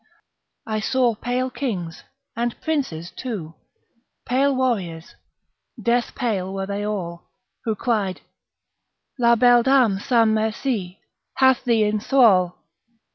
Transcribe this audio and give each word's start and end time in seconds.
I 0.65 0.79
saw 0.79 1.13
pale 1.13 1.51
kings, 1.51 2.01
and 2.35 2.59
princes 2.59 3.11
too, 3.11 3.53
Pale 4.25 4.55
warriors, 4.55 5.13
death 5.79 6.15
pale 6.15 6.51
were 6.51 6.65
they 6.65 6.83
all; 6.83 7.29
Who 7.65 7.75
cried 7.75 8.21
"La 9.19 9.35
belle 9.35 9.61
Dame 9.61 9.99
sans 9.99 10.27
merci 10.33 10.99
Hath 11.35 11.65
thee 11.65 11.83
in 11.83 11.99
thrall!" 11.99 12.63